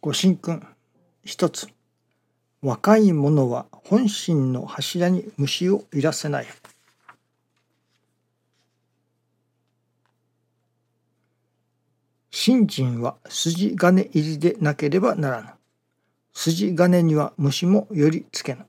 [0.00, 0.64] ご神君
[1.24, 1.68] 一つ。
[2.62, 6.46] 若い者は本心の柱に虫をいらせない。
[12.30, 15.48] 信心は筋金入りでなければならぬ。
[16.32, 18.66] 筋金には虫もよりつけぬ。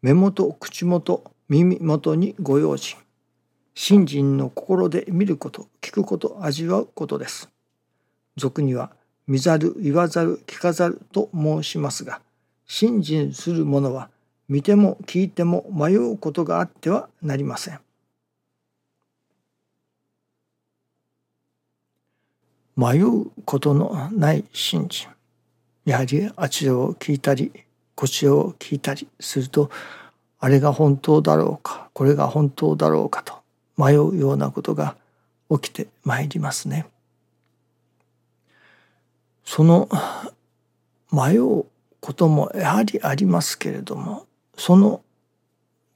[0.00, 2.96] 目元口元耳元にご用心。
[3.74, 7.50] 信心の心で見ること聞くこと味わうことです。
[8.38, 8.92] 俗には
[9.26, 12.20] 見ざる言わざる聞かざると申しますが
[12.66, 14.08] 信心する者は
[14.48, 17.80] 見ても聞いても迷うことがあってはなりません。
[22.76, 25.10] 迷うことのない信心
[25.84, 27.52] やはりあちらを聞いたり
[27.94, 29.70] こちらを聞いたりすると
[30.38, 33.34] あれが本当だろうかこれが本当だろうかと
[33.76, 34.96] 迷うようなことが
[35.50, 36.86] 起きてまいりますね。
[39.44, 39.88] その
[41.12, 41.64] 迷う
[42.00, 44.26] こともやはりありますけれども
[44.56, 45.02] その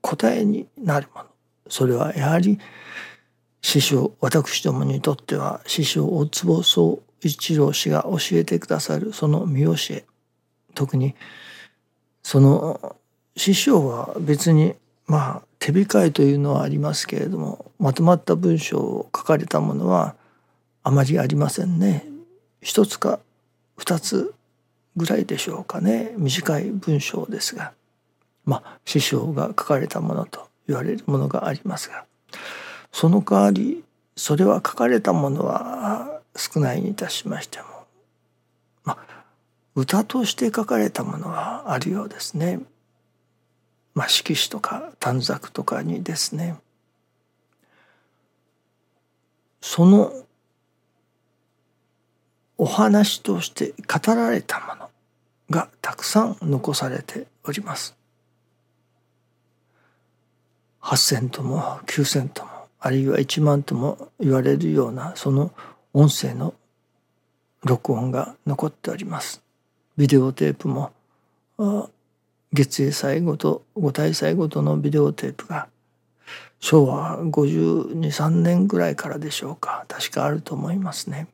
[0.00, 1.28] 答えになるもの
[1.68, 2.58] それはやはり
[3.60, 10.04] 師匠私どもにとっては師匠大坪宗一郎氏が教えてくださるその見教え
[10.74, 11.14] 特に
[12.22, 12.96] その
[13.36, 14.74] 師匠は別に
[15.06, 20.16] まあ手控えというのはありますけれどもまとまった文章を書かれたものは
[20.82, 22.04] あまりありませんね。
[22.60, 23.20] 一つか
[23.78, 24.34] 2つ
[24.96, 26.12] ぐらいでしょうかね。
[26.16, 27.72] 短い文章ですが。
[28.44, 32.04] まあ師匠が書かれたものと言われるものがありますが。
[32.92, 33.84] その代わり
[34.16, 37.64] それは書かれたものは少ないにいたしましても
[38.84, 39.24] まあ
[39.74, 42.60] 歌として書かれたものはあるようですね。
[43.94, 46.56] まあ、色紙とか短冊とかにですね。
[49.60, 50.12] その
[52.58, 54.90] お話として語られたもの
[55.50, 57.96] がたくさん残されております。
[60.82, 62.50] 8,000とも9,000とも
[62.80, 65.52] あるいは1万とも言われるようなその
[65.94, 66.54] 音声の
[67.64, 69.42] 録音が残っております。
[69.96, 70.90] ビデオテープも
[72.52, 75.68] 月英祭ごと五大祭ごとのビデオテープが
[76.58, 81.28] 昭和523年ぐらいからでしょうか確かあると思いますね。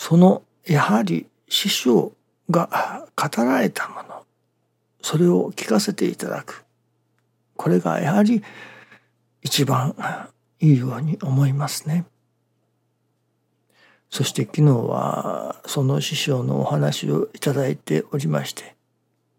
[0.00, 2.14] そのやはり師匠
[2.48, 4.24] が語られたもの
[5.02, 6.64] それを聞かせていただく
[7.54, 8.42] これがやはり
[9.42, 9.94] 一番
[10.58, 12.06] いいように思いますね。
[14.08, 18.74] そして昨日はその師匠のお話をいただいておりまして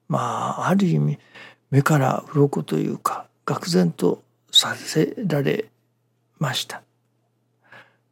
[0.07, 1.17] まあある意味
[1.71, 4.21] 目から鱗というか愕然と
[4.51, 5.71] させられ
[6.37, 6.83] ました。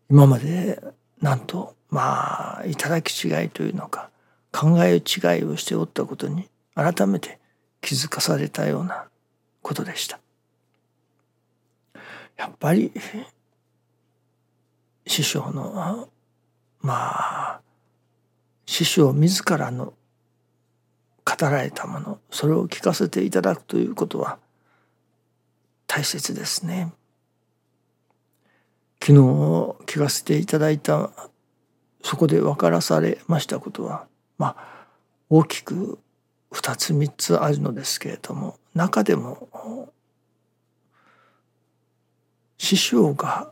[0.09, 0.81] 今まで
[1.21, 4.09] なんとまあ頂き違いというのか
[4.51, 7.39] 考え違いをしておったことに改めて
[7.81, 9.05] 気づかされたような
[9.61, 10.19] ことでした。
[12.37, 12.91] やっぱり
[15.05, 16.09] 師匠の
[16.81, 17.61] まあ
[18.65, 19.93] 師匠自らの
[21.25, 24.39] 語られたものそれを聞かせていただくということは
[25.85, 26.93] 大切ですね。
[29.01, 29.17] 昨日
[29.85, 31.09] 聞かせていただいた
[32.03, 34.85] そこで分からされましたことはまあ
[35.29, 35.99] 大きく
[36.51, 39.89] 2つ3つあるのですけれども中でも
[42.57, 43.51] 師匠が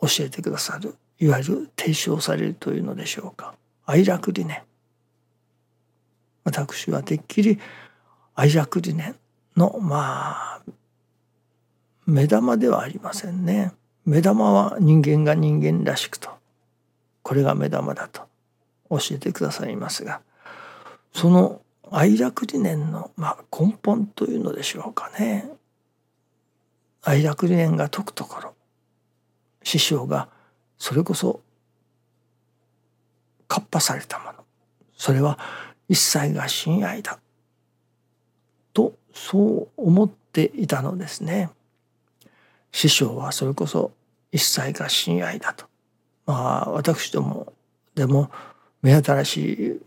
[0.00, 3.54] 教えてくださるいわゆる提唱されるというのでしょうか。
[3.86, 4.62] 愛楽理念。
[6.44, 7.58] 私はてっきり
[8.34, 9.16] 愛楽理念
[9.56, 10.62] のまあ
[12.06, 13.72] 目玉ではありませんね。
[14.04, 16.37] 目玉は人間が人間らしくと。
[17.28, 18.22] これが目玉だと
[18.88, 20.22] 教えてくださいますが
[21.12, 25.50] その愛楽理念の、まあ、根本というのでしょうかね
[27.02, 28.54] 愛楽理念が説くところ
[29.62, 30.30] 師匠が
[30.78, 31.42] それこそ
[33.46, 34.32] カッパされたもの
[34.96, 35.38] それは
[35.86, 37.18] 一切が親愛だ
[38.72, 41.50] とそう思っていたのですね。
[42.72, 43.92] 師匠はそれこそ
[44.32, 45.67] 一切が親愛だと
[46.28, 47.54] まあ私ども
[47.94, 48.30] でも
[48.82, 49.80] 目新しい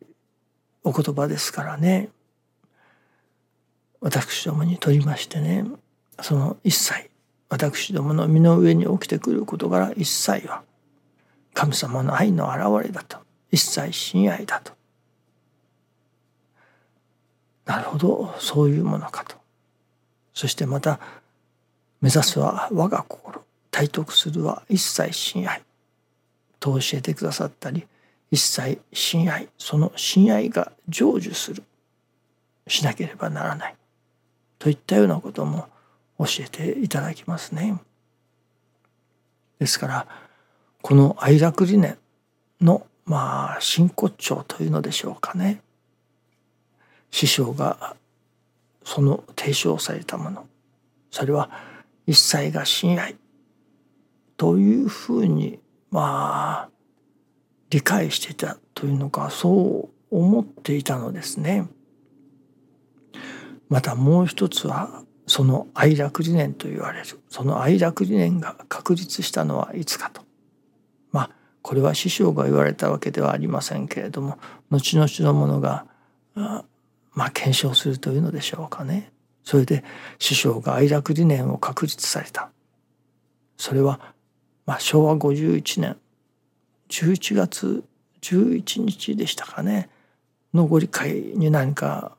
[0.83, 2.09] お言葉ですからね。
[4.01, 5.63] 私どもにとりましてね
[6.19, 7.11] その一切
[7.49, 10.63] 私どもの身の上に起きてくる事柄一切は
[11.53, 13.19] 神様の愛の表れだと
[13.51, 14.73] 一切親愛だと。
[17.65, 19.35] なるほどそういうものかと。
[20.33, 20.99] そしてまた
[22.01, 25.61] 目指すは我が心体得するは一切親愛。
[26.61, 27.85] と教えてくださったり
[28.29, 31.63] 一切親愛その親愛が成就する
[32.67, 33.75] しなければならない。
[34.59, 35.67] といったようなことも
[36.19, 37.81] 教えていただきますね。
[39.59, 40.07] ですから
[40.81, 41.97] この愛楽理念
[42.61, 45.61] のまあ真骨頂というのでしょうかね。
[47.09, 47.95] 師匠が
[48.83, 50.47] その提唱されたもの。
[51.09, 51.49] それは
[52.07, 53.15] 一切が親愛
[54.37, 55.59] というふうに
[55.91, 56.69] まあ
[57.69, 61.67] 理解していたというのかそう思っていたのですね。
[63.69, 70.21] またもう一つはその愛楽理念と言われるその愛楽理念が確立したのはいつかと。
[71.11, 71.29] まあ
[71.61, 74.39] これは師匠が言われたわけではありませんけれども
[74.69, 75.85] 後々のものが
[76.33, 76.65] ま
[77.25, 79.11] あ検証するというのでしょうかね。
[79.43, 79.83] それで
[80.19, 82.51] 師匠が愛楽理念を確立された。
[83.57, 84.13] それは
[84.65, 85.97] まあ昭和51年。
[86.89, 87.83] 11月
[88.21, 89.89] 11日でしたかね。
[90.53, 92.15] のご理解に何か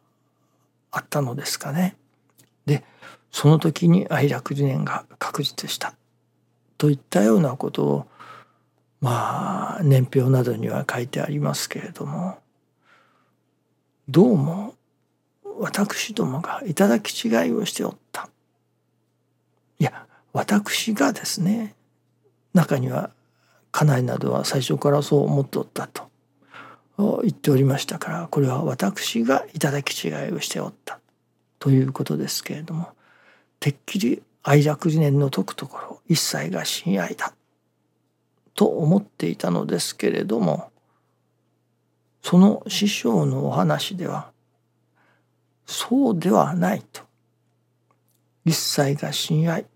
[0.91, 1.97] あったのですかね。
[2.67, 2.85] で
[3.31, 5.95] その時に愛楽理念が確実した。
[6.79, 8.07] といったようなことを
[9.01, 12.39] まあ年表などには書いてありますけれども。
[14.09, 14.75] どうも
[15.59, 18.29] 私どもが頂き違いをしておった。
[19.79, 21.75] いや私がですね
[22.55, 23.11] 中には
[23.71, 26.11] 家内などは最初からそう思っておったと。
[27.23, 31.01] 言っておりましたからこれは私が頂き違いをしておった。
[31.59, 32.89] ということですけれども
[33.61, 37.35] てっきり愛楽理念の説くところ一切が親愛だ。
[38.55, 40.71] と思っていたのですけれども
[42.23, 44.31] その師匠のお話では
[45.67, 47.03] そうではないと。
[48.45, 49.67] 一切が親愛。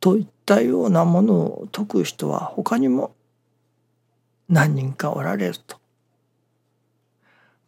[0.00, 3.14] といったようなものを説く人は他にも
[4.48, 5.78] 何人かおられると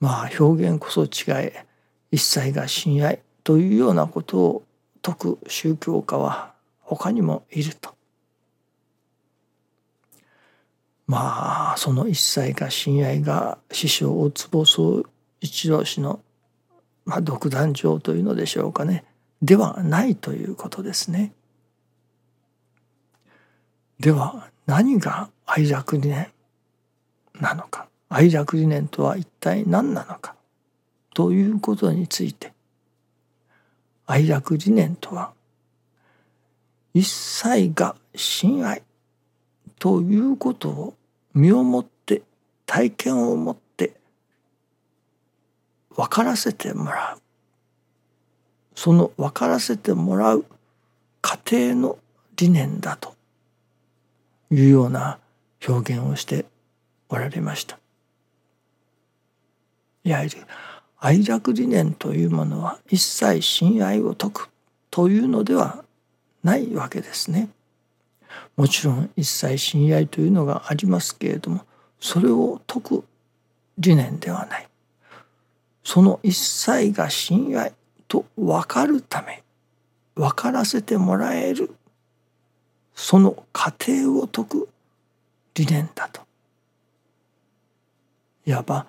[0.01, 1.65] まあ表現こそ違え
[2.11, 4.63] 一切が親愛というようなことを
[5.05, 7.95] 説く宗教家は他にもいると。
[11.07, 15.05] まあその一切が親愛が師匠大坪宗
[15.41, 16.21] 一郎氏の、
[17.05, 19.05] まあ、独壇場というのでしょうかね
[19.43, 21.33] ではないということですね。
[24.01, 26.29] では何が愛楽理念
[27.41, 27.89] なのか？
[28.09, 30.35] 愛楽理念とは一体何なのか？
[31.15, 32.53] ということについて。
[34.07, 35.33] 愛楽理念とは
[36.93, 38.83] 一切が親愛
[39.79, 40.95] ということを
[41.35, 42.23] 身をもって
[42.67, 43.97] 体験をもって
[45.97, 47.23] 分からせてもらう。
[48.75, 50.45] その分からせてもらう
[51.21, 51.99] 過程の
[52.37, 53.15] 理念だと。
[54.53, 55.19] いうような
[55.67, 56.45] 表現をして
[57.09, 57.79] おられました。
[60.05, 60.37] いわゆる
[60.99, 64.51] 愛楽理念というものは一切親愛を説く
[64.91, 65.85] というのでは
[66.45, 67.49] ないわけですね。
[68.57, 71.65] もちろん一切親愛というのがありますけれども
[71.99, 73.05] それを説く
[73.79, 74.69] 理念ではない。
[75.83, 77.73] その一切が親愛
[78.07, 79.43] と分かるため
[80.15, 81.75] 分からせてもらえる
[82.95, 84.69] その過程を説く
[85.55, 86.23] 理念だと。
[88.45, 88.87] いわば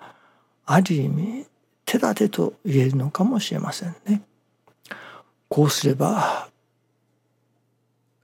[0.66, 1.46] ある意味
[1.84, 4.22] 手立てと言えるのかもしれませんね。
[5.48, 6.48] こうすれば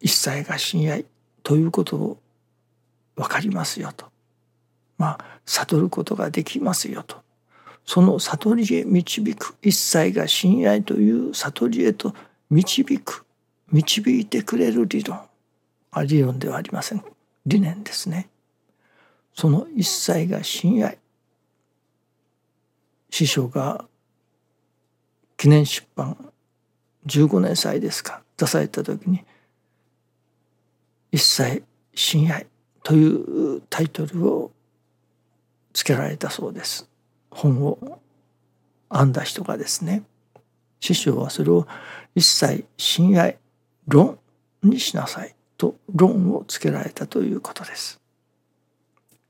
[0.01, 1.05] 一切が親愛
[1.43, 2.19] ということを
[3.17, 4.07] 分かりますよと
[4.99, 7.19] まあ悟ることができますよと
[7.85, 12.15] その悟りへ導く一切が親愛という悟りへと
[12.51, 13.25] 導く
[13.71, 15.21] 導いてくれる理論
[15.93, 17.05] あ理論ではありません。
[17.47, 18.29] 理念ですね。
[19.35, 20.99] その一切が親愛。
[23.11, 23.85] 師匠が
[25.37, 26.33] 記念出版
[27.07, 28.23] 15年祭ですか。
[28.37, 29.25] 出された時に
[31.13, 32.47] 「一切親愛」
[32.83, 33.07] とい
[33.57, 34.53] うタイトルを
[35.73, 36.89] 付けられたそうです。
[37.31, 38.01] 本を
[38.93, 40.05] 編んだ人がですね。
[40.81, 41.67] 師匠はそれを
[42.15, 43.39] 「一切親愛
[43.87, 44.19] 論」
[44.63, 45.35] にしなさい。
[45.61, 48.01] と論をつけられたということです。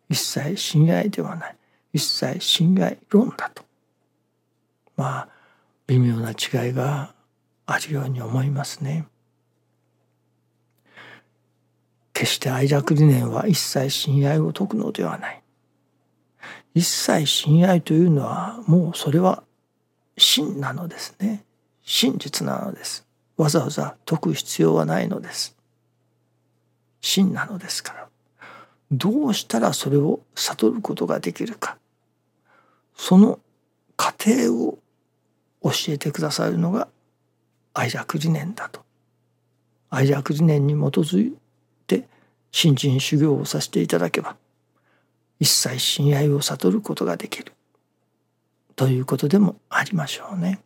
[0.08, 1.56] 一切親愛ではない
[1.92, 3.64] 一切親愛論だと
[4.96, 5.28] まあ
[5.88, 7.14] 微妙な違いが
[7.66, 9.06] あるように思いますね。
[12.12, 15.42] 決して愛楽理念は一切親愛を説くのではない。
[16.74, 19.42] 一切親愛というのはもうそれは
[20.16, 21.44] 真なのですね。
[21.82, 23.04] 真実なのです。
[23.36, 25.59] わざわざ説く必要はないのです。
[27.00, 28.10] 真なのですから。
[28.90, 31.78] どうしたらそれを悟ることができるか
[32.96, 33.38] その
[33.96, 34.78] 過程を
[35.62, 36.88] 教えてくださるのが
[37.72, 38.80] 愛楽理念だと
[39.90, 41.36] 愛楽理念に基づい
[41.86, 42.08] て
[42.50, 44.36] 新人修行をさせていただけば
[45.38, 47.52] 一切親愛を悟ることができる
[48.74, 50.60] ということでもありましょうね。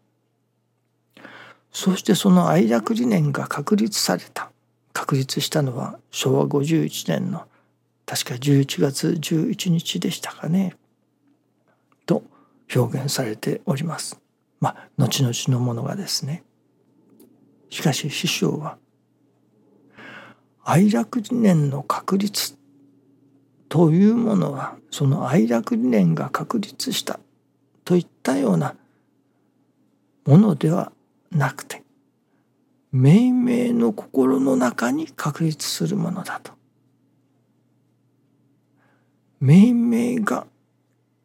[1.72, 4.52] そしてその愛楽理念が確立された
[4.94, 7.44] 確立したのは昭和51年の
[8.06, 10.76] 確か11月11日でしたかね
[12.06, 12.22] と
[12.74, 14.18] 表現されております。
[14.60, 16.42] まあ後々のものがですね。
[17.70, 18.78] しかし師匠は
[20.62, 22.56] 愛楽理念の確立
[23.68, 27.18] というものはその愛楽理念が確立した
[27.84, 28.76] といったような
[30.24, 30.92] ものでは
[31.32, 31.83] なくて
[32.94, 36.52] 命名の心の中に確立するものだと。
[39.40, 40.46] 命名が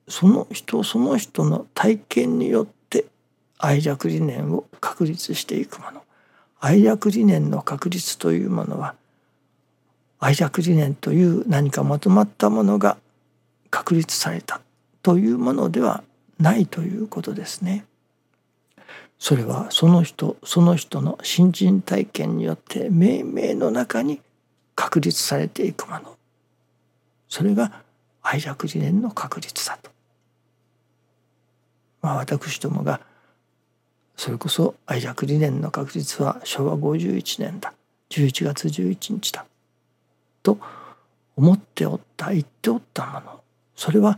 [0.08, 3.06] その人その人の体験によって
[3.60, 6.02] 愛楽理念を確立していくもの
[6.60, 8.96] 愛楽理念の確立というものは
[10.20, 12.98] 愛楽理念という何かまとまったものが
[13.70, 14.60] 確立された
[15.04, 16.04] というものでは
[16.40, 17.86] ないということですね。
[19.20, 24.22] それはその人その人の新人体験によって命名の中に
[24.76, 26.18] 確立されていくもの。
[27.28, 27.84] それが
[28.22, 29.92] 愛楽理念の確立だと。
[32.02, 33.02] まあ私どもが
[34.16, 37.74] それこそ愛楽理念の確立は昭和51年だ。
[38.10, 39.46] 11月11日だ。
[40.42, 40.58] と
[41.36, 43.42] 思っておった言っておったもの。
[43.76, 44.18] それは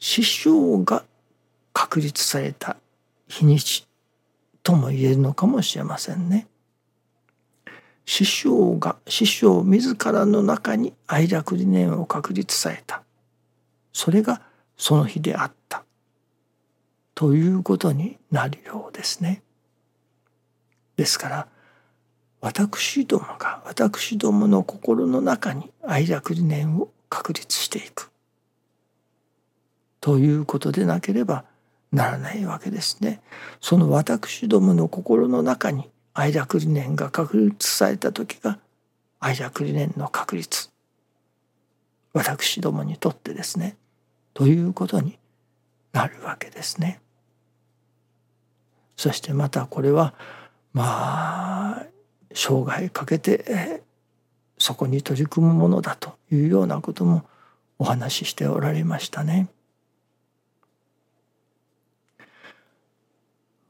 [0.00, 1.04] 師匠が
[1.72, 2.76] 確立された
[3.28, 3.85] 日にち。
[4.66, 6.48] とも言えるのかもしれませんね。
[8.04, 13.04] 師匠が師匠自らの中に愛楽理念を確立された
[13.92, 14.42] それが
[14.76, 15.84] その日であった
[17.14, 19.40] ということになるようですね。
[20.96, 21.48] ですから
[22.40, 28.10] 私どもが私どもの心の中に愛楽理念を確立していく
[30.00, 31.44] ということでなければ
[31.96, 33.22] ならないわけですね。
[33.62, 38.58] その私どもの心の中に愛楽理念が確立された時が
[39.18, 40.68] 愛楽理念の確立
[42.12, 43.76] 私どもにとってですね
[44.34, 45.18] ということに
[45.92, 47.00] なるわけですね。
[48.96, 50.12] そしてまたこれは
[50.74, 51.86] まあ
[52.34, 53.82] 生涯かけて
[54.58, 57.24] そこに取り組むものだというようなことも
[57.78, 59.48] お話ししておられましたね。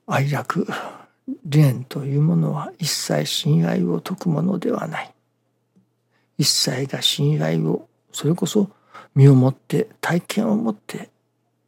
[0.07, 0.67] 愛楽
[1.45, 5.13] 理念というものは一切親愛を説くものではない。
[6.39, 8.71] 一切が親愛をそれこそ
[9.15, 11.11] 身をもって体験をもって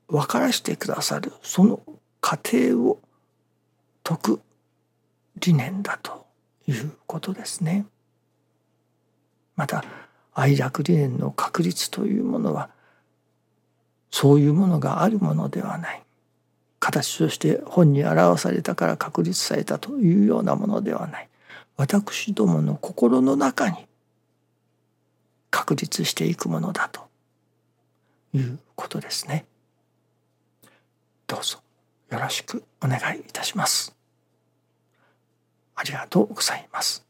[0.06, 1.80] 分からしてくださるその
[2.20, 3.00] 過程を
[4.06, 4.40] 説く
[5.40, 6.26] 理念だと
[6.66, 7.86] いうことですね。
[9.56, 9.84] また
[10.32, 12.70] 愛楽理念の確立というものは
[14.10, 16.02] そういうものがあるものではない。
[16.78, 21.28] 形として本に表されたから確立されたというようなものではない
[21.76, 23.86] 私どもの心の中に
[25.50, 27.08] 確立していくものだと
[28.34, 29.46] いうことですね。
[31.26, 31.58] どうぞ
[32.10, 33.94] よろしくお願いいたします。
[35.74, 37.07] ありがとうございます。